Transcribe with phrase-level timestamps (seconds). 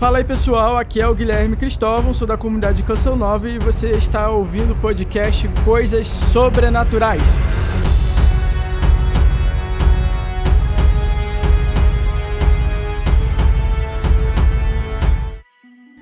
[0.00, 3.90] Fala aí pessoal, aqui é o Guilherme Cristóvão, sou da comunidade Canção Nova e você
[3.90, 7.36] está ouvindo o podcast Coisas Sobrenaturais.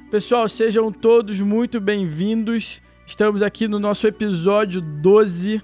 [0.08, 2.80] Pessoal, sejam todos muito bem-vindos.
[3.04, 5.60] Estamos aqui no nosso episódio 12.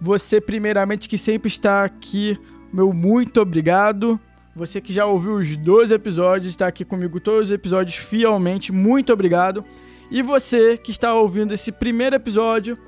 [0.00, 2.36] Você, primeiramente, que sempre está aqui,
[2.72, 4.18] meu muito obrigado.
[4.56, 9.12] Você que já ouviu os 12 episódios, está aqui comigo todos os episódios fielmente, muito
[9.12, 9.62] obrigado.
[10.10, 12.78] E você que está ouvindo esse primeiro episódio,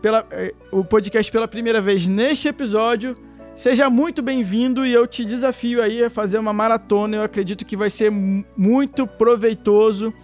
[0.00, 3.16] pela, eh, o podcast pela primeira vez neste episódio,
[3.56, 7.16] seja muito bem-vindo e eu te desafio aí a fazer uma maratona.
[7.16, 10.14] Eu acredito que vai ser muito proveitoso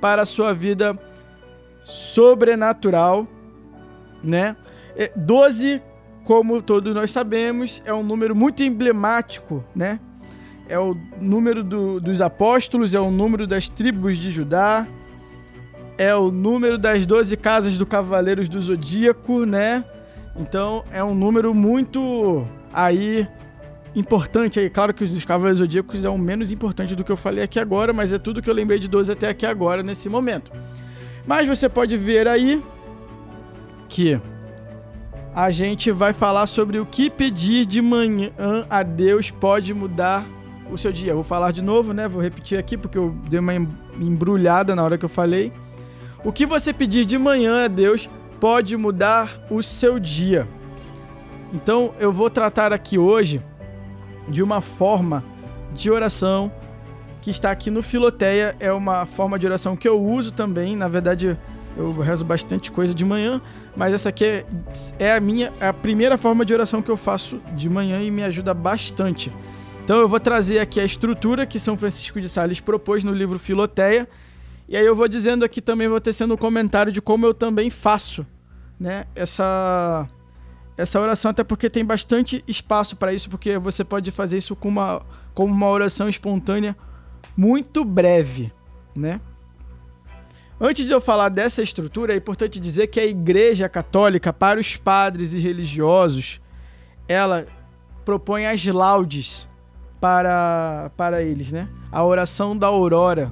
[0.00, 0.96] para a sua vida
[1.82, 3.26] sobrenatural,
[4.22, 4.54] né?
[5.16, 5.82] 12,
[6.22, 9.98] como todos nós sabemos, é um número muito emblemático, né?
[10.68, 14.86] É o número do, dos apóstolos, é o número das tribos de Judá,
[15.98, 19.84] é o número das 12 casas do Cavaleiros do Zodíaco, né?
[20.36, 23.28] Então é um número muito aí
[23.94, 24.70] importante aí.
[24.70, 27.92] Claro que os Cavaleiros Zodíacos é o menos importante do que eu falei aqui agora,
[27.92, 30.52] mas é tudo que eu lembrei de 12 até aqui agora, nesse momento.
[31.26, 32.62] Mas você pode ver aí
[33.88, 34.18] que
[35.34, 38.30] a gente vai falar sobre o que pedir de manhã
[38.68, 40.26] a Deus pode mudar
[40.72, 41.14] o seu dia.
[41.14, 42.08] vou falar de novo, né?
[42.08, 45.52] Vou repetir aqui porque eu dei uma embrulhada na hora que eu falei.
[46.24, 48.08] O que você pedir de manhã a Deus
[48.40, 50.48] pode mudar o seu dia.
[51.52, 53.42] Então eu vou tratar aqui hoje
[54.28, 55.22] de uma forma
[55.74, 56.50] de oração
[57.20, 58.56] que está aqui no Filoteia.
[58.58, 60.74] É uma forma de oração que eu uso também.
[60.74, 61.36] Na verdade,
[61.76, 63.40] eu rezo bastante coisa de manhã,
[63.76, 64.46] mas essa aqui é,
[64.98, 68.10] é a minha é a primeira forma de oração que eu faço de manhã e
[68.10, 69.32] me ajuda bastante.
[69.84, 73.38] Então eu vou trazer aqui a estrutura que São Francisco de Sales propôs no livro
[73.38, 74.08] Filoteia.
[74.68, 77.68] E aí eu vou dizendo aqui também, vou tecendo um comentário de como eu também
[77.68, 78.24] faço,
[78.78, 79.06] né?
[79.14, 80.08] Essa
[80.76, 84.68] essa oração, até porque tem bastante espaço para isso, porque você pode fazer isso com
[84.68, 85.02] uma,
[85.34, 86.74] como uma oração espontânea
[87.36, 88.50] muito breve,
[88.96, 89.20] né?
[90.58, 94.76] Antes de eu falar dessa estrutura, é importante dizer que a Igreja Católica, para os
[94.76, 96.40] padres e religiosos,
[97.06, 97.46] ela
[98.04, 99.48] propõe as laudes
[100.02, 101.68] para, para eles, né?
[101.92, 103.30] A oração da aurora,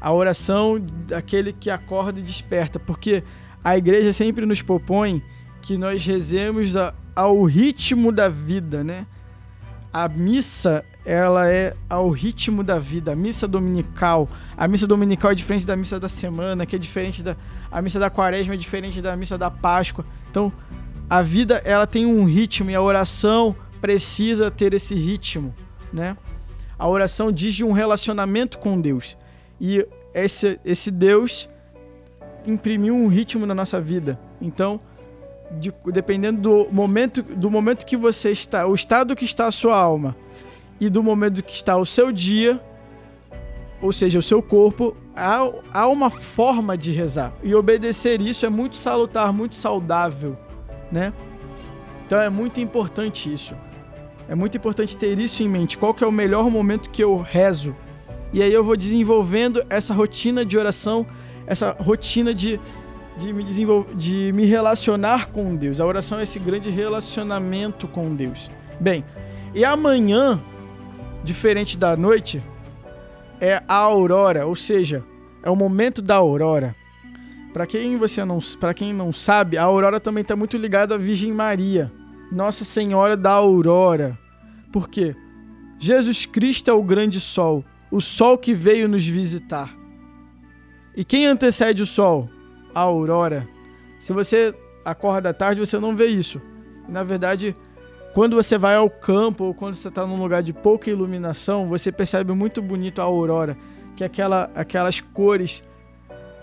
[0.00, 3.24] a oração daquele que acorda e desperta, porque
[3.64, 5.20] a Igreja sempre nos propõe
[5.60, 6.74] que nós rezemos
[7.12, 9.04] ao ritmo da vida, né?
[9.92, 13.10] A missa, ela é ao ritmo da vida.
[13.10, 17.20] A missa dominical, a missa dominical é diferente da missa da semana, que é diferente
[17.20, 17.36] da
[17.68, 20.06] a missa da quaresma é diferente da missa da Páscoa.
[20.30, 20.52] Então,
[21.10, 25.54] a vida ela tem um ritmo e a oração precisa ter esse ritmo,
[25.92, 26.16] né?
[26.78, 29.16] A oração diz de um relacionamento com Deus.
[29.60, 29.84] E
[30.14, 31.48] esse, esse Deus
[32.46, 34.18] imprimiu um ritmo na nossa vida.
[34.40, 34.80] Então,
[35.58, 39.76] de, dependendo do momento, do momento que você está, o estado que está a sua
[39.76, 40.16] alma
[40.80, 42.60] e do momento que está o seu dia,
[43.80, 47.32] ou seja, o seu corpo, há, há uma forma de rezar.
[47.42, 50.36] E obedecer isso é muito salutar, muito saudável,
[50.90, 51.12] né?
[52.06, 53.54] Então é muito importante isso.
[54.28, 55.78] É muito importante ter isso em mente.
[55.78, 57.74] Qual que é o melhor momento que eu rezo?
[58.32, 61.06] E aí eu vou desenvolvendo essa rotina de oração,
[61.46, 62.60] essa rotina de
[63.18, 65.80] de me desenvolver, de me relacionar com Deus.
[65.80, 68.48] A oração é esse grande relacionamento com Deus.
[68.78, 69.04] Bem,
[69.54, 70.40] e amanhã,
[71.24, 72.40] diferente da noite,
[73.40, 75.04] é a aurora, ou seja,
[75.42, 76.74] é o momento da aurora.
[77.52, 80.98] Para quem você não, para quem não sabe, a aurora também está muito ligada à
[80.98, 81.90] Virgem Maria,
[82.30, 84.18] Nossa Senhora da Aurora.
[84.72, 85.14] Por quê?
[85.78, 89.74] Jesus Cristo é o grande sol, o sol que veio nos visitar.
[90.96, 92.28] E quem antecede o sol?
[92.74, 93.48] a aurora.
[93.98, 96.40] Se você acorda à tarde, você não vê isso.
[96.88, 97.56] Na verdade,
[98.14, 101.90] quando você vai ao campo ou quando você está num lugar de pouca iluminação, você
[101.90, 103.56] percebe muito bonito a aurora,
[103.96, 105.64] que é aquela, aquelas cores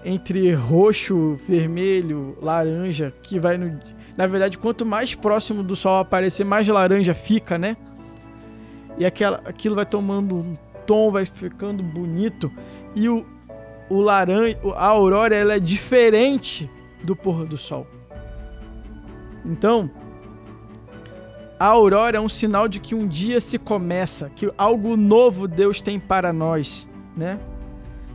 [0.04, 3.80] entre roxo, vermelho, laranja, que vai no.
[4.18, 7.76] Na verdade, quanto mais próximo do sol aparecer, mais laranja fica, né?
[8.98, 12.52] E aquela, aquilo vai tomando um tom, vai ficando bonito.
[12.96, 13.26] E o,
[13.90, 16.70] o laranja, a aurora ela é diferente
[17.04, 17.86] do pôr do sol.
[19.44, 19.92] Então,
[21.60, 25.82] a aurora é um sinal de que um dia se começa, que algo novo Deus
[25.82, 27.40] tem para nós, né?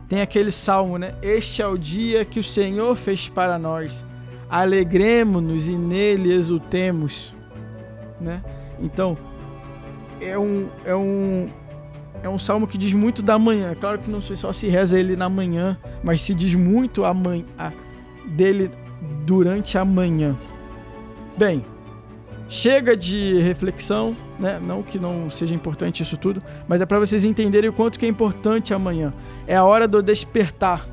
[0.09, 1.15] Tem aquele salmo, né?
[1.21, 4.05] Este é o dia que o Senhor fez para nós.
[4.51, 7.33] Alegremos-nos e nele exultemos,
[8.19, 8.43] né?
[8.81, 9.17] Então,
[10.19, 11.47] é um é um
[12.21, 13.73] é um salmo que diz muito da manhã.
[13.79, 17.45] Claro que não só se reza ele na manhã, mas se diz muito a manhã,
[17.57, 17.71] a,
[18.25, 18.69] dele
[19.25, 20.35] durante a manhã.
[21.37, 21.65] Bem,
[22.49, 24.59] chega de reflexão, né?
[24.61, 28.05] Não que não seja importante isso tudo, mas é para vocês entenderem o quanto que
[28.05, 29.13] é importante amanhã.
[29.47, 30.87] É a hora do despertar.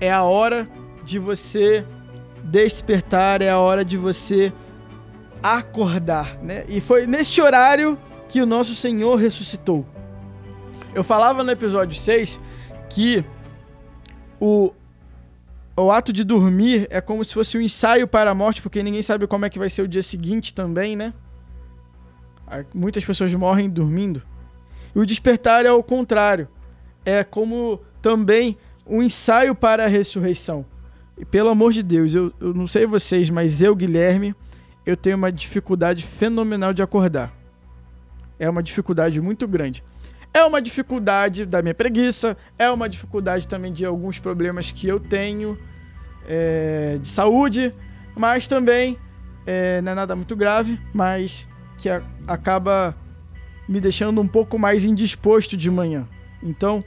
[0.00, 0.68] É a hora
[1.04, 1.84] de você
[2.44, 4.52] despertar, é a hora de você
[5.42, 6.64] acordar, né?
[6.68, 7.98] E foi neste horário
[8.28, 9.86] que o nosso Senhor ressuscitou.
[10.94, 12.40] Eu falava no episódio 6
[12.88, 13.24] que
[14.40, 14.72] o,
[15.76, 19.02] o ato de dormir é como se fosse um ensaio para a morte, porque ninguém
[19.02, 21.12] sabe como é que vai ser o dia seguinte também, né?
[22.74, 24.22] Muitas pessoas morrem dormindo.
[24.94, 26.48] E o despertar é o contrário.
[27.04, 28.56] É como também
[28.86, 30.64] um ensaio para a ressurreição.
[31.18, 34.34] E pelo amor de Deus, eu, eu não sei vocês, mas eu, Guilherme,
[34.86, 37.32] eu tenho uma dificuldade fenomenal de acordar.
[38.38, 39.82] É uma dificuldade muito grande.
[40.32, 45.00] É uma dificuldade da minha preguiça, é uma dificuldade também de alguns problemas que eu
[45.00, 45.58] tenho
[46.26, 47.74] é, de saúde,
[48.14, 48.96] mas também
[49.46, 51.48] é, não é nada muito grave, mas
[51.78, 52.94] que a, acaba
[53.68, 56.06] me deixando um pouco mais indisposto de manhã.
[56.42, 56.84] Então,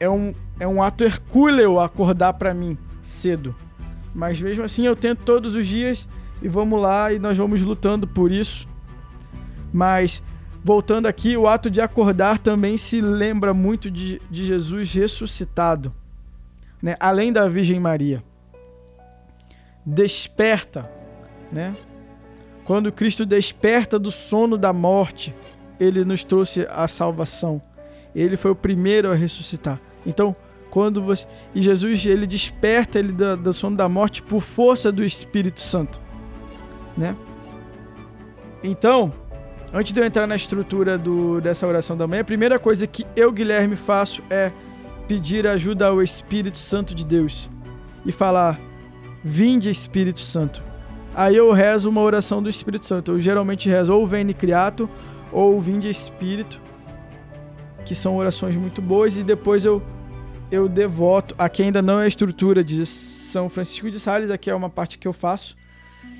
[0.00, 3.54] é um, é um ato hercúleo acordar para mim cedo.
[4.14, 6.08] Mas mesmo assim eu tento todos os dias
[6.40, 8.68] e vamos lá e nós vamos lutando por isso.
[9.72, 10.22] Mas
[10.62, 15.92] voltando aqui, o ato de acordar também se lembra muito de, de Jesus ressuscitado,
[16.82, 16.96] né?
[16.98, 18.22] além da Virgem Maria.
[19.84, 20.90] Desperta,
[21.50, 21.74] né?
[22.64, 25.34] Quando Cristo desperta do sono da morte,
[25.80, 27.62] ele nos trouxe a salvação.
[28.14, 29.80] Ele foi o primeiro a ressuscitar.
[30.04, 30.36] Então,
[30.70, 35.04] quando você e Jesus ele desperta ele do, do sono da morte por força do
[35.04, 36.00] Espírito Santo,
[36.96, 37.16] né?
[38.62, 39.12] Então,
[39.72, 43.06] Antes de eu entrar na estrutura do, dessa oração da manhã, a primeira coisa que
[43.14, 44.50] eu, Guilherme, faço é
[45.06, 47.50] pedir ajuda ao Espírito Santo de Deus
[48.06, 48.58] e falar:
[49.22, 50.62] Vinde, Espírito Santo.
[51.14, 53.12] Aí eu rezo uma oração do Espírito Santo.
[53.12, 54.88] Eu geralmente rezo ou Veni Criato
[55.30, 56.58] ou Vinde Espírito,
[57.84, 59.82] que são orações muito boas, e depois eu,
[60.50, 61.34] eu devoto.
[61.38, 64.98] Aqui ainda não é a estrutura de São Francisco de Sales, aqui é uma parte
[64.98, 65.56] que eu faço.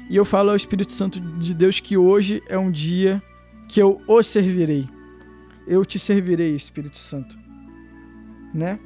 [0.09, 3.23] E eu falo ao Espírito Santo de Deus que hoje é um dia
[3.69, 4.89] que eu o servirei.
[5.67, 7.39] Eu te servirei, Espírito Santo.
[8.55, 8.79] Né?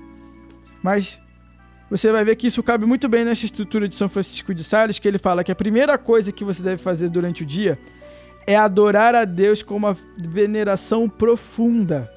[0.83, 1.21] Mas
[1.89, 4.99] você vai ver que isso cabe muito bem nessa estrutura de São Francisco de Sales,
[4.99, 7.79] que ele fala que a primeira coisa que você deve fazer durante o dia
[8.45, 12.11] é adorar a Deus com uma veneração profunda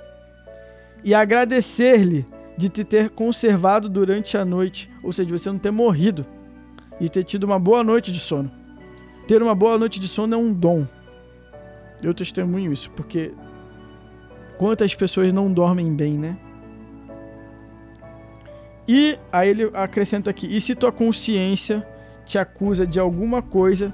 [1.04, 2.26] e agradecer-lhe
[2.58, 6.26] de te ter conservado durante a noite, ou seja, de você não ter morrido
[7.00, 8.52] e ter tido uma boa noite de sono.
[9.28, 10.88] Ter uma boa noite de sono é um dom.
[12.02, 13.34] Eu testemunho isso, porque
[14.58, 16.38] quantas pessoas não dormem bem, né?
[18.88, 21.86] E aí ele acrescenta aqui: e se tua consciência
[22.26, 23.94] te acusa de alguma coisa,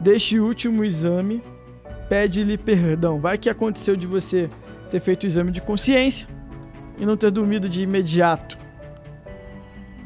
[0.00, 1.42] deste último exame,
[2.08, 3.20] pede-lhe perdão.
[3.20, 4.48] Vai que aconteceu de você
[4.90, 6.39] ter feito o exame de consciência
[7.00, 8.56] e não ter dormido de imediato.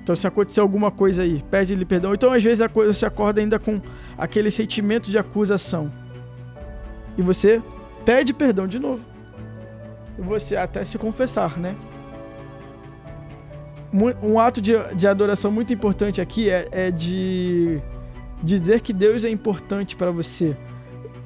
[0.02, 2.14] Então, se acontecer alguma coisa aí, pede-lhe perdão.
[2.14, 3.80] Então, às vezes, a coisa se acorda ainda com
[4.16, 5.92] aquele sentimento de acusação
[7.16, 7.62] e você
[8.04, 9.04] pede perdão de novo.
[10.18, 11.74] E você até se confessar, né?
[14.22, 17.80] Um ato de, de adoração muito importante aqui é, é de,
[18.42, 20.56] dizer que Deus é importante para você.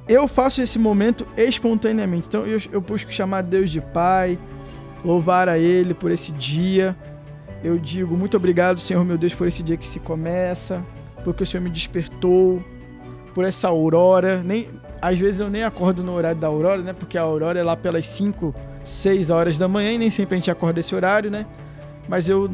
[0.06, 2.28] Eu faço esse momento espontaneamente.
[2.28, 4.38] Então eu, eu busco chamar Deus de Pai,
[5.04, 6.96] louvar a Ele por esse dia.
[7.62, 10.84] Eu digo muito obrigado, Senhor meu Deus, por esse dia que se começa,
[11.24, 12.62] porque o Senhor me despertou,
[13.38, 14.42] por essa aurora.
[14.42, 14.68] Nem,
[15.00, 16.92] às vezes eu nem acordo no horário da aurora, né?
[16.92, 18.52] Porque a aurora é lá pelas 5,
[18.82, 21.46] 6 horas da manhã e nem sempre a gente acorda esse horário, né?
[22.08, 22.50] Mas eu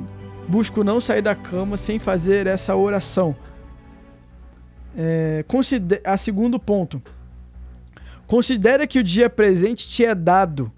[0.47, 3.35] busco não sair da cama sem fazer essa oração.
[4.95, 7.03] É, considera, a segundo ponto.
[8.27, 10.71] Considera que o dia presente te é dado.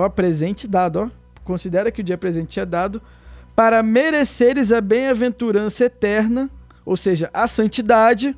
[0.00, 1.10] Ó, presente dado, ó.
[1.44, 3.02] Considera que o dia presente te é dado
[3.54, 6.48] para mereceres a bem-aventurança eterna,
[6.84, 8.36] ou seja, a santidade,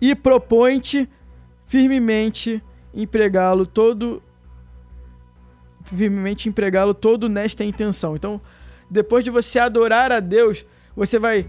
[0.00, 1.08] e propõe-te
[1.66, 4.22] firmemente empregá-lo todo
[5.84, 8.16] firmemente empregá-lo todo nesta intenção.
[8.16, 8.40] Então,
[8.90, 10.64] depois de você adorar a Deus,
[10.96, 11.46] você vai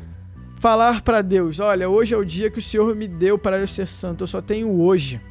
[0.60, 3.68] falar para Deus: Olha, hoje é o dia que o Senhor me deu para eu
[3.68, 5.22] ser santo, eu só tenho hoje.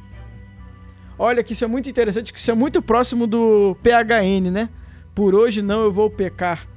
[1.17, 4.69] Olha que isso é muito interessante, que isso é muito próximo do PHN, né?
[5.13, 6.67] Por hoje não eu vou pecar.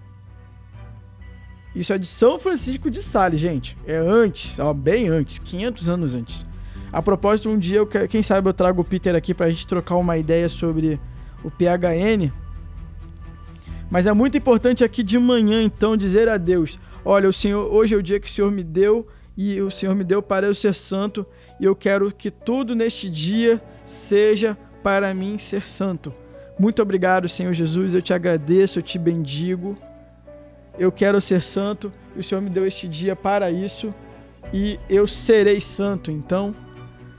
[1.75, 3.77] Isso é de São Francisco de Sales, gente.
[3.87, 6.47] É antes, ó, bem antes, 500 anos antes.
[6.93, 9.97] A propósito, um dia, eu, quem sabe eu trago o Peter aqui pra gente trocar
[9.97, 10.99] uma ideia sobre
[11.45, 12.33] o PHN,
[13.91, 17.95] Mas é muito importante aqui de manhã, então, dizer a Deus: Olha, o Senhor, hoje
[17.95, 20.55] é o dia que o Senhor me deu e o Senhor me deu para eu
[20.55, 21.25] ser santo,
[21.61, 26.13] e eu quero que tudo neste dia seja para mim ser santo.
[26.59, 27.95] Muito obrigado, Senhor Jesus.
[27.95, 29.77] Eu te agradeço, eu te bendigo.
[30.79, 33.93] Eu quero ser santo e o Senhor me deu este dia para isso
[34.53, 36.11] e eu serei santo.
[36.11, 36.55] Então,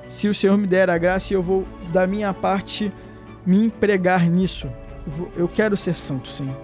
[0.07, 2.91] se o Senhor me der a graça, eu vou, da minha parte,
[3.45, 4.69] me empregar nisso.
[5.37, 6.55] Eu quero ser santo, Senhor.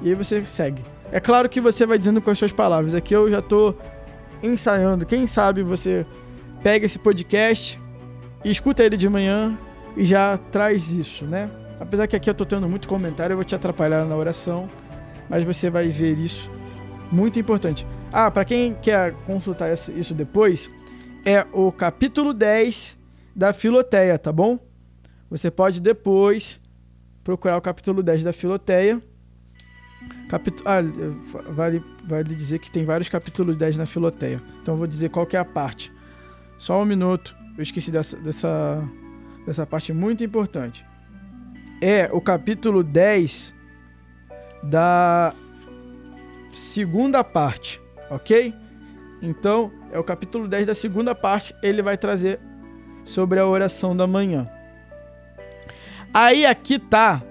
[0.00, 0.84] E aí você segue.
[1.10, 2.94] É claro que você vai dizendo com as suas palavras.
[2.94, 3.78] Aqui eu já estou
[4.42, 5.06] ensaiando.
[5.06, 6.06] Quem sabe você
[6.62, 7.80] pega esse podcast,
[8.44, 9.58] escuta ele de manhã
[9.96, 11.50] e já traz isso, né?
[11.80, 14.68] Apesar que aqui eu tô tendo muito comentário, eu vou te atrapalhar na oração,
[15.28, 16.50] mas você vai ver isso.
[17.10, 17.86] Muito importante.
[18.12, 20.70] Ah, para quem quer consultar isso depois,
[21.24, 22.96] é o capítulo 10
[23.34, 24.58] da Filoteia, tá bom?
[25.28, 26.60] Você pode depois
[27.24, 29.02] procurar o capítulo 10 da Filoteia.
[30.28, 30.80] Capítulo, ah,
[31.50, 34.40] vale, vale dizer que tem vários capítulos 10 na Filoteia.
[34.62, 35.92] Então eu vou dizer qual que é a parte.
[36.62, 37.34] Só um minuto.
[37.58, 38.88] Eu esqueci dessa, dessa,
[39.44, 40.86] dessa parte muito importante.
[41.80, 43.52] É o capítulo 10
[44.62, 45.34] da
[46.52, 48.54] segunda parte, ok?
[49.20, 52.38] Então, é o capítulo 10 da segunda parte, ele vai trazer
[53.04, 54.48] sobre a oração da manhã.
[56.14, 57.24] Aí aqui tá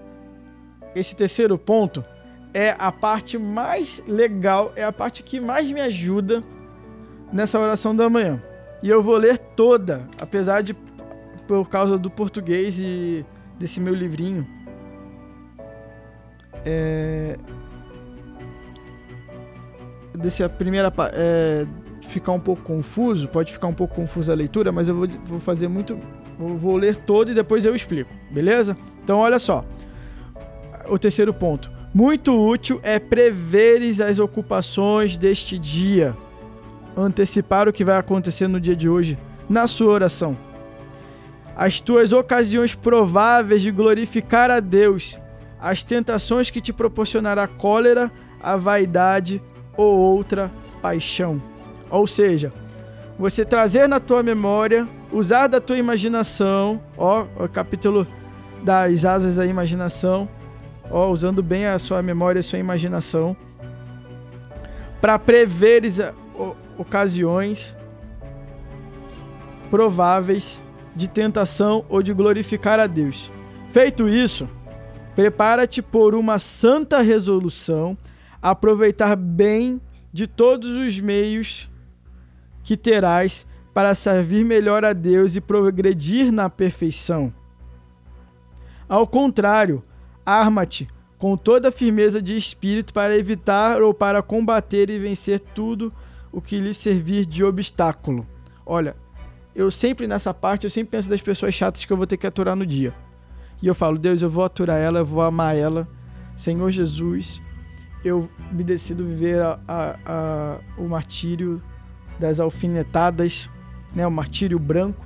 [0.93, 2.03] esse terceiro ponto
[2.53, 6.43] é a parte mais legal, é a parte que mais me ajuda
[7.31, 8.50] nessa oração da manhã.
[8.83, 10.75] E eu vou ler toda, apesar de
[11.47, 13.25] por causa do português e
[13.59, 14.47] desse meu livrinho.
[16.65, 17.37] É,
[20.43, 21.65] a primeira é,
[22.07, 25.39] ficar um pouco confuso, pode ficar um pouco confusa a leitura, mas eu vou, vou
[25.39, 25.99] fazer muito,
[26.39, 28.77] eu vou ler todo e depois eu explico, beleza?
[29.03, 29.65] Então olha só,
[30.87, 36.15] o terceiro ponto, muito útil é preveres as ocupações deste dia
[36.95, 39.17] antecipar o que vai acontecer no dia de hoje
[39.49, 40.37] na sua oração.
[41.55, 45.19] As tuas ocasiões prováveis de glorificar a Deus,
[45.59, 49.41] as tentações que te proporcionará cólera, a vaidade
[49.77, 51.41] ou outra paixão.
[51.89, 52.51] Ou seja,
[53.19, 58.07] você trazer na tua memória, usar da tua imaginação, ó, o capítulo
[58.63, 60.27] das asas da imaginação,
[60.89, 63.35] ó, usando bem a sua memória e a sua imaginação,
[64.99, 65.99] para preveres
[66.81, 67.77] ocasiões
[69.69, 70.61] prováveis
[70.95, 73.31] de tentação ou de glorificar a Deus.
[73.71, 74.49] Feito isso,
[75.15, 77.97] prepara-te por uma santa resolução,
[78.41, 79.79] aproveitar bem
[80.11, 81.69] de todos os meios
[82.63, 87.33] que terás para servir melhor a Deus e progredir na perfeição.
[88.89, 89.81] Ao contrário,
[90.25, 95.93] arma-te com toda a firmeza de espírito para evitar ou para combater e vencer tudo
[96.31, 98.25] o que lhe servir de obstáculo.
[98.65, 98.95] Olha,
[99.53, 102.25] eu sempre nessa parte, eu sempre penso das pessoas chatas que eu vou ter que
[102.25, 102.93] aturar no dia.
[103.61, 105.87] E eu falo, Deus, eu vou aturar ela, eu vou amar ela.
[106.35, 107.41] Senhor Jesus,
[108.03, 111.61] eu me decido viver a, a, a, o martírio
[112.17, 113.49] das alfinetadas,
[113.93, 115.05] né, o martírio branco.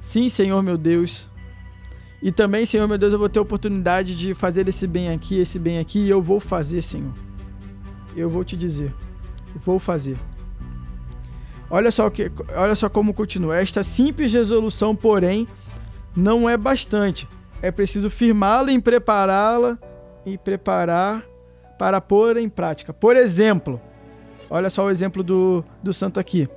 [0.00, 1.28] Sim, Senhor meu Deus.
[2.22, 5.38] E também, Senhor meu Deus, eu vou ter a oportunidade de fazer esse bem aqui,
[5.38, 7.14] esse bem aqui, e eu vou fazer, Senhor.
[8.16, 8.92] Eu vou te dizer
[9.54, 10.18] vou fazer.
[11.70, 13.58] Olha só, que, olha só como continua.
[13.58, 15.46] Esta simples resolução, porém,
[16.16, 17.28] não é bastante.
[17.62, 19.78] É preciso firmá-la e prepará-la
[20.26, 21.24] e preparar
[21.78, 22.92] para pôr em prática.
[22.92, 23.80] Por exemplo,
[24.48, 26.48] olha só o exemplo do, do santo aqui.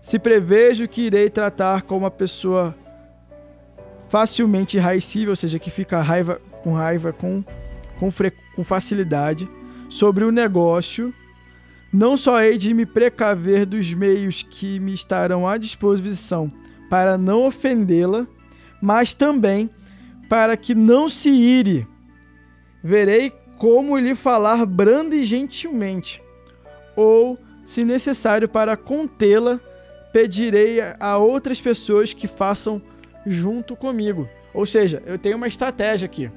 [0.00, 2.74] Se prevejo que irei tratar com uma pessoa
[4.08, 7.44] facilmente enraicível, ou seja, que fica raiva, com raiva com,
[8.00, 8.10] com,
[8.56, 9.48] com facilidade,
[9.88, 11.14] sobre o negócio
[11.92, 16.52] não só hei de me precaver dos meios que me estarão à disposição
[16.90, 18.26] para não ofendê-la,
[18.80, 19.70] mas também
[20.28, 21.86] para que não se ire.
[22.82, 26.22] Verei como lhe falar branda e gentilmente,
[26.94, 29.60] ou, se necessário para contê-la,
[30.12, 32.80] pedirei a outras pessoas que façam
[33.26, 34.28] junto comigo.
[34.54, 36.30] Ou seja, eu tenho uma estratégia aqui.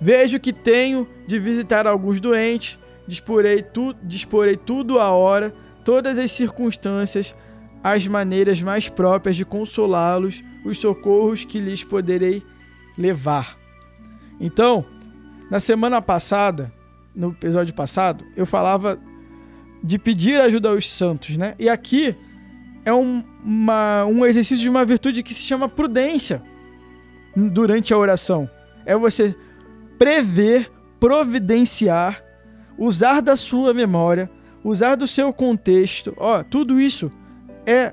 [0.00, 6.30] Vejo que tenho de visitar alguns doentes, disporei, tu, disporei tudo a hora, todas as
[6.30, 7.34] circunstâncias,
[7.82, 12.42] as maneiras mais próprias de consolá-los, os socorros que lhes poderei
[12.96, 13.58] levar.
[14.40, 14.84] Então,
[15.50, 16.72] na semana passada,
[17.14, 18.98] no episódio passado, eu falava
[19.82, 21.54] de pedir ajuda aos santos, né?
[21.58, 22.16] E aqui
[22.84, 26.42] é um, uma, um exercício de uma virtude que se chama prudência
[27.36, 28.48] durante a oração.
[28.86, 29.34] É você
[29.98, 32.22] prever, providenciar,
[32.78, 34.30] usar da sua memória,
[34.62, 36.14] usar do seu contexto.
[36.16, 37.10] Ó, tudo isso
[37.66, 37.92] é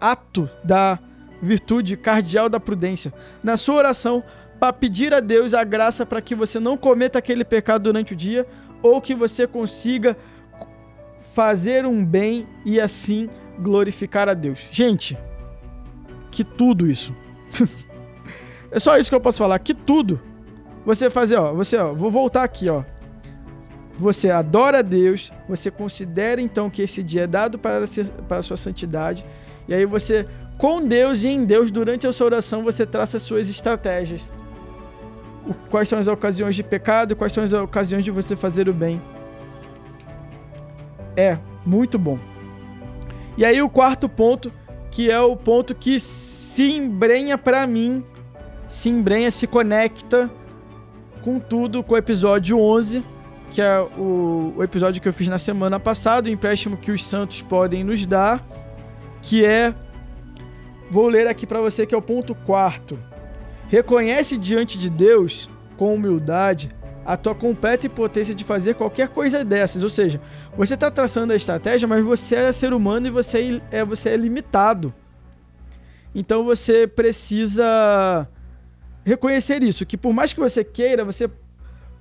[0.00, 0.98] ato da
[1.40, 3.12] virtude cardial da prudência.
[3.42, 4.22] Na sua oração,
[4.58, 8.16] para pedir a Deus a graça para que você não cometa aquele pecado durante o
[8.16, 8.46] dia
[8.82, 10.16] ou que você consiga
[11.34, 13.28] fazer um bem e assim
[13.58, 14.66] glorificar a Deus.
[14.70, 15.18] Gente,
[16.30, 17.14] que tudo isso.
[18.70, 20.20] é só isso que eu posso falar, que tudo.
[20.84, 22.84] Você fazer, ó, você, ó, vou voltar aqui, ó.
[23.98, 28.38] Você adora a Deus, você considera então que esse dia é dado para, ser, para
[28.38, 29.24] a sua santidade,
[29.66, 30.26] e aí você,
[30.58, 34.32] com Deus e em Deus, durante a sua oração, você traça as suas estratégias.
[35.70, 39.00] Quais são as ocasiões de pecado, quais são as ocasiões de você fazer o bem.
[41.16, 42.18] É, muito bom.
[43.36, 44.52] E aí o quarto ponto,
[44.90, 48.04] que é o ponto que se embrenha para mim,
[48.68, 50.30] se embrenha, se conecta
[51.22, 53.02] com tudo, com o episódio 11,
[53.50, 57.04] que é o, o episódio que eu fiz na semana passada, o empréstimo que os
[57.04, 58.44] santos podem nos dar,
[59.22, 59.74] que é
[60.90, 62.98] vou ler aqui para você que é o ponto quarto.
[63.68, 66.70] Reconhece diante de Deus com humildade
[67.06, 70.20] a tua completa impotência de fazer qualquer coisa dessas, ou seja,
[70.56, 74.16] você está traçando a estratégia, mas você é ser humano e você é, você é
[74.16, 74.92] limitado.
[76.12, 78.26] Então você precisa
[79.04, 81.30] reconhecer isso, que por mais que você queira, você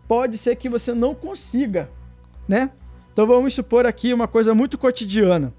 [0.08, 1.90] pode ser que você não consiga,
[2.48, 2.72] né?
[3.12, 5.54] Então vamos supor aqui uma coisa muito cotidiana.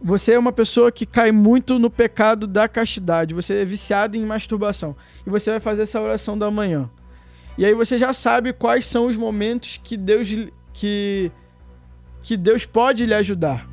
[0.00, 4.24] Você é uma pessoa que cai muito no pecado da castidade, você é viciado em
[4.24, 4.94] masturbação
[5.26, 6.88] e você vai fazer essa oração da manhã.
[7.58, 10.28] E aí você já sabe quais são os momentos que Deus
[10.72, 11.32] que
[12.22, 13.68] que Deus pode lhe ajudar.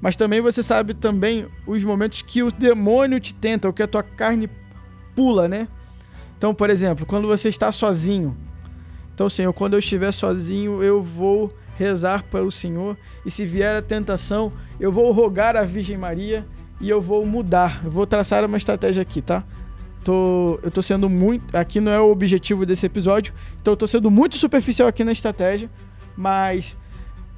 [0.00, 3.86] Mas também você sabe também os momentos que o demônio te tenta, ou que a
[3.86, 4.50] tua carne
[5.14, 5.68] pula, né?
[6.42, 8.36] Então, por exemplo, quando você está sozinho.
[9.14, 12.96] Então, Senhor, quando eu estiver sozinho, eu vou rezar para o Senhor.
[13.24, 16.44] E se vier a tentação, eu vou rogar à Virgem Maria
[16.80, 17.80] e eu vou mudar.
[17.84, 19.44] Eu vou traçar uma estratégia aqui, tá?
[20.02, 21.56] tô, eu tô sendo muito.
[21.56, 25.12] Aqui não é o objetivo desse episódio, então eu tô sendo muito superficial aqui na
[25.12, 25.70] estratégia,
[26.16, 26.76] mas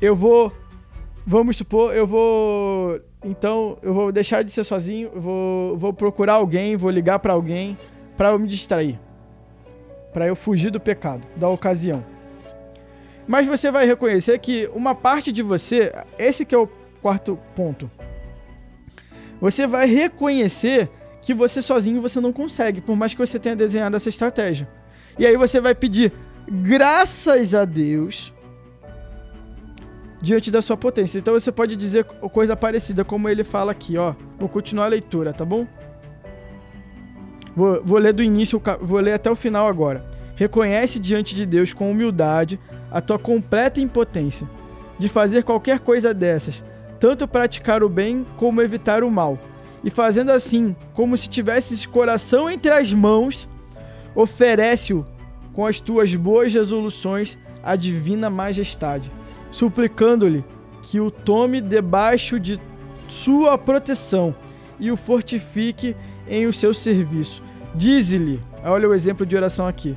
[0.00, 0.50] eu vou.
[1.26, 2.98] Vamos supor, eu vou.
[3.22, 7.76] Então, eu vou deixar de ser sozinho, vou, vou procurar alguém, vou ligar para alguém
[8.16, 8.98] para eu me distrair.
[10.12, 12.04] Para eu fugir do pecado, da ocasião.
[13.26, 16.68] Mas você vai reconhecer que uma parte de você, esse que é o
[17.00, 17.90] quarto ponto.
[19.40, 23.96] Você vai reconhecer que você sozinho você não consegue, por mais que você tenha desenhado
[23.96, 24.68] essa estratégia.
[25.18, 26.12] E aí você vai pedir
[26.46, 28.32] graças a Deus
[30.20, 31.18] diante da sua potência.
[31.18, 34.14] Então você pode dizer coisa parecida, como ele fala aqui, ó.
[34.38, 35.66] Vou continuar a leitura, tá bom?
[37.56, 40.04] Vou, vou ler do início, vou ler até o final agora.
[40.36, 42.58] Reconhece diante de Deus com humildade
[42.90, 44.48] a tua completa impotência
[44.98, 46.62] de fazer qualquer coisa dessas,
[46.98, 49.38] tanto praticar o bem como evitar o mal
[49.84, 53.46] e fazendo assim, como se tivesses coração entre as mãos,
[54.14, 55.04] oferece-o
[55.52, 59.12] com as tuas boas resoluções à divina majestade,
[59.50, 60.42] suplicando-lhe
[60.82, 62.58] que o tome debaixo de
[63.06, 64.34] sua proteção
[64.80, 65.94] e o fortifique
[66.26, 67.42] em o seu serviço.
[67.74, 69.96] Dize-lhe, olha o exemplo de oração aqui: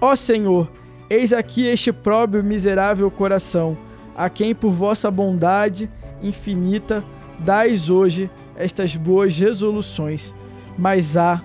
[0.00, 0.70] Ó Senhor,
[1.08, 3.76] eis aqui este próprio miserável coração,
[4.14, 5.90] a quem por vossa bondade
[6.22, 7.02] infinita
[7.38, 10.34] dais hoje estas boas resoluções,
[10.78, 11.42] mas há.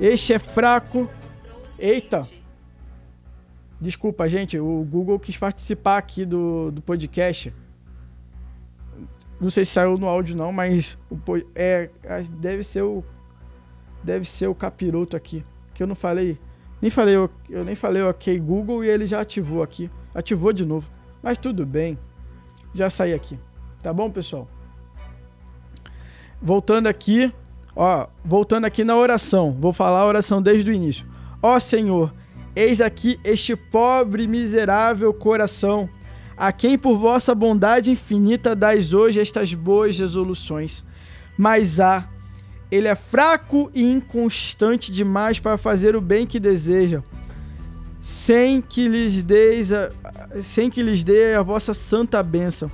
[0.00, 1.08] Este é fraco.
[1.78, 2.22] Eita!
[3.80, 7.52] Desculpa, gente, o Google quis participar aqui do, do podcast.
[9.40, 11.18] Não sei se saiu no áudio não, mas o,
[11.54, 11.90] é,
[12.38, 13.02] deve ser o
[14.02, 16.38] deve ser o capiroto aqui, que eu não falei,
[16.80, 17.30] nem falei, eu,
[17.64, 19.90] nem falei OK Google e ele já ativou aqui.
[20.14, 20.88] Ativou de novo.
[21.22, 21.98] Mas tudo bem.
[22.74, 23.38] Já saí aqui.
[23.82, 24.48] Tá bom, pessoal?
[26.42, 27.32] voltando aqui,
[27.76, 29.56] ó, voltando aqui na oração.
[29.58, 31.06] Vou falar a oração desde o início.
[31.40, 32.12] Ó Senhor,
[32.54, 35.88] eis aqui este pobre miserável coração,
[36.36, 40.84] a quem por vossa bondade infinita dais hoje estas boas resoluções.
[41.38, 42.08] Mas há,
[42.72, 47.02] ele é fraco e inconstante demais para fazer o bem que deseja,
[48.00, 49.92] sem que lhes deis a,
[50.40, 52.70] sem que lhes dê a vossa santa bênção.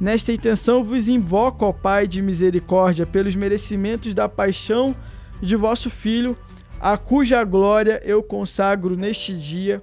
[0.00, 4.92] Nesta intenção vos invoco, ó Pai de misericórdia, pelos merecimentos da paixão
[5.40, 6.36] de vosso Filho,
[6.80, 9.80] a cuja glória eu consagro neste dia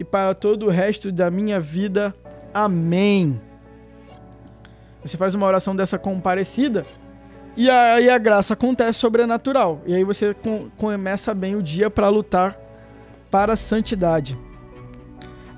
[0.00, 2.14] e para todo o resto da minha vida.
[2.52, 3.38] Amém.
[5.04, 6.86] Você faz uma oração dessa comparecida
[7.56, 9.80] E aí a graça acontece sobrenatural.
[9.86, 12.58] E aí você com, começa bem o dia para lutar
[13.30, 14.38] para a santidade.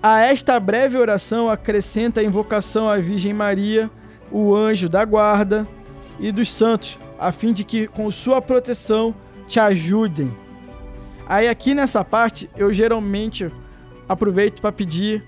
[0.01, 3.91] A esta breve oração acrescenta a invocação à Virgem Maria,
[4.31, 5.67] o anjo da guarda
[6.21, 9.13] e dos santos, a fim de que com sua proteção
[9.49, 10.33] te ajudem.
[11.27, 13.51] Aí aqui nessa parte eu geralmente
[14.09, 15.25] aproveito para pedir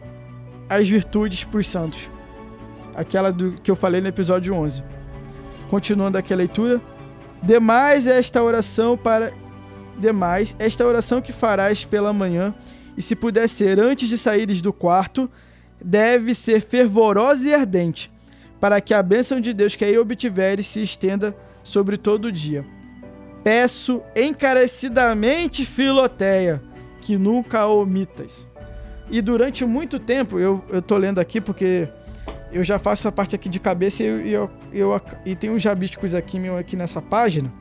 [0.68, 2.08] as virtudes para os santos.
[2.94, 4.84] Aquela do que eu falei no episódio 11.
[5.70, 6.80] Continuando aqui a leitura.
[7.40, 9.32] Demais esta oração para
[9.96, 12.54] demais esta oração que farás pela manhã,
[12.96, 15.30] e se puder ser antes de saíres do quarto,
[15.80, 18.10] deve ser fervorosa e ardente,
[18.58, 22.64] para que a bênção de Deus que aí obtiveres se estenda sobre todo o dia.
[23.44, 26.62] Peço encarecidamente, Filoteia,
[27.00, 28.48] que nunca omitas.
[29.10, 31.88] E durante muito tempo, eu, eu lendo aqui porque
[32.52, 35.62] eu já faço essa parte aqui de cabeça e, eu, eu, eu, e tem uns
[35.62, 37.52] jabísticos aqui, meu, aqui nessa página.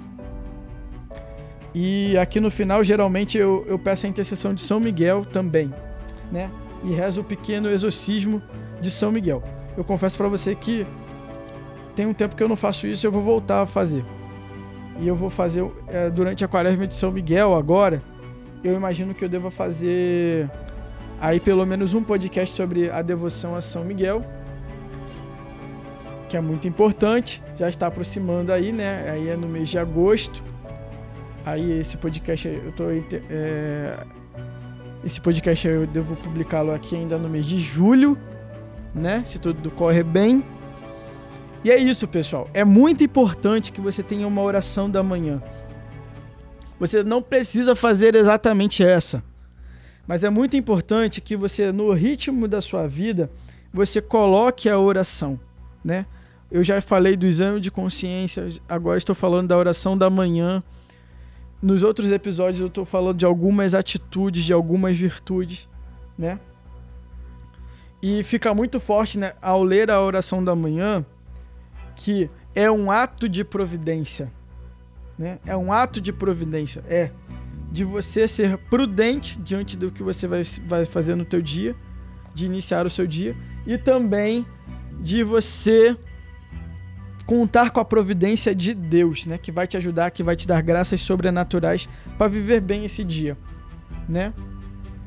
[1.74, 5.72] E aqui no final, geralmente, eu, eu peço a intercessão de São Miguel também,
[6.32, 6.50] né?
[6.84, 8.42] E rezo o pequeno exorcismo
[8.82, 9.44] de São Miguel.
[9.78, 10.86] Eu confesso para você que
[11.96, 14.04] tem um tempo que eu não faço isso, eu vou voltar a fazer.
[15.00, 18.02] E eu vou fazer é, durante a quaresma de São Miguel agora.
[18.64, 20.50] Eu imagino que eu deva fazer
[21.22, 24.26] aí pelo menos um podcast sobre a devoção a São Miguel
[26.30, 27.44] que é muito importante.
[27.58, 29.10] Já está aproximando aí, né?
[29.10, 30.42] Aí é no mês de agosto.
[31.44, 32.86] Aí esse podcast eu tô
[33.30, 33.98] é,
[35.04, 38.18] esse podcast eu devo publicá-lo aqui ainda no mês de julho,
[38.94, 39.24] né?
[39.26, 40.44] Se tudo correr bem.
[41.64, 42.50] E é isso, pessoal.
[42.54, 45.42] É muito importante que você tenha uma oração da manhã.
[46.80, 49.22] Você não precisa fazer exatamente essa.
[50.08, 53.30] Mas é muito importante que você, no ritmo da sua vida,
[53.74, 55.40] você coloque a oração,
[55.84, 56.06] né?
[56.52, 60.64] Eu já falei do exame de consciência, agora estou falando da oração da manhã.
[61.62, 65.70] Nos outros episódios eu estou falando de algumas atitudes, de algumas virtudes,
[66.18, 66.40] né?
[68.02, 71.06] E fica muito forte, né, ao ler a oração da manhã,
[71.96, 74.32] que é um ato de providência,
[75.18, 75.38] né?
[75.46, 77.12] É um ato de providência, é
[77.72, 81.76] de você ser prudente diante do que você vai, vai fazer no teu dia,
[82.34, 83.36] de iniciar o seu dia,
[83.68, 84.46] e também
[85.02, 85.96] de você
[87.30, 90.64] contar com a providência de Deus, né, que vai te ajudar, que vai te dar
[90.64, 91.88] graças sobrenaturais
[92.18, 93.38] para viver bem esse dia,
[94.10, 94.34] né?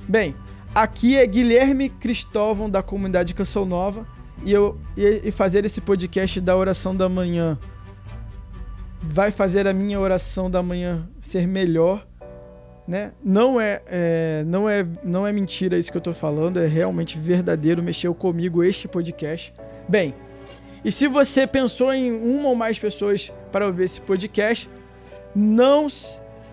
[0.08, 0.32] Bem,
[0.72, 4.06] aqui é Guilherme Cristóvão da comunidade Canção Nova
[4.44, 7.58] e eu e fazer esse podcast da oração da manhã
[9.02, 12.06] vai fazer a minha oração da manhã ser melhor,
[12.86, 13.10] né?
[13.20, 17.18] Não é, é, não é não é mentira isso que eu tô falando, é realmente
[17.18, 19.52] verdadeiro, mexeu comigo este podcast.
[19.88, 20.14] Bem,
[20.84, 24.68] e se você pensou em uma ou mais pessoas para ouvir esse podcast,
[25.34, 25.86] não,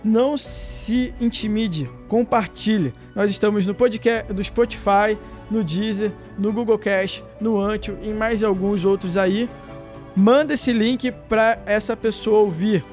[0.03, 2.93] não se intimide, compartilhe.
[3.15, 5.17] Nós estamos no podcast do Spotify,
[5.49, 9.49] no Deezer, no Google Cast, no Antio e mais alguns outros aí.
[10.15, 12.83] Manda esse link para essa pessoa ouvir.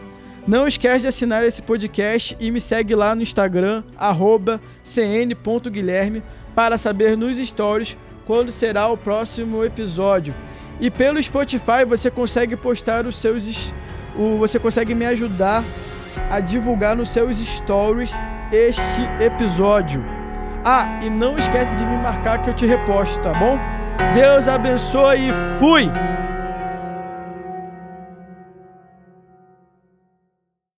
[0.46, 3.82] Não esquece de assinar esse podcast e me segue lá no Instagram,
[4.82, 6.22] cn.guilherme,
[6.54, 10.34] para saber nos stories quando será o próximo episódio.
[10.80, 13.72] E pelo Spotify você consegue postar os seus.
[14.14, 15.64] O, você consegue me ajudar
[16.30, 18.12] a divulgar nos seus stories
[18.52, 20.04] este episódio.
[20.64, 23.58] Ah, e não esquece de me marcar que eu te reposto, tá bom?
[24.14, 26.25] Deus abençoe e fui!